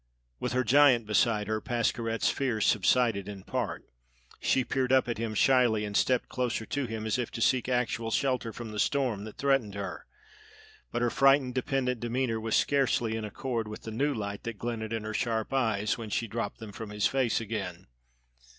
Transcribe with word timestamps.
With 0.39 0.53
her 0.53 0.63
giant 0.63 1.05
beside 1.05 1.45
her, 1.45 1.61
Pascherette's 1.61 2.31
fears 2.31 2.65
subsided 2.65 3.27
in 3.29 3.43
part. 3.43 3.85
She 4.39 4.63
peered 4.65 4.91
up 4.91 5.07
at 5.07 5.19
him 5.19 5.35
shyly 5.35 5.85
and 5.85 5.95
stepped 5.95 6.27
closer 6.27 6.65
to 6.65 6.87
him, 6.87 7.05
as 7.05 7.19
if 7.19 7.29
to 7.33 7.39
seek 7.39 7.69
actual 7.69 8.09
shelter 8.09 8.51
from 8.51 8.71
the 8.71 8.79
storm 8.79 9.25
that 9.25 9.37
threatened 9.37 9.75
her; 9.75 10.07
but 10.91 11.03
her 11.03 11.11
frightened, 11.11 11.53
dependent 11.53 11.99
demeanor 11.99 12.39
was 12.39 12.55
scarcely 12.55 13.15
in 13.15 13.23
accord 13.23 13.67
with 13.67 13.83
the 13.83 13.91
new 13.91 14.11
light 14.11 14.41
that 14.41 14.57
glinted 14.57 14.91
in 14.91 15.03
her 15.03 15.13
sharp 15.13 15.53
eyes 15.53 15.99
when 15.99 16.09
she 16.09 16.25
dropped 16.27 16.57
them 16.57 16.71
from 16.71 16.89
his 16.89 17.05
face 17.05 17.39
again. 17.39 17.85